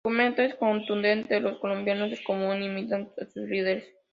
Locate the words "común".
2.23-2.63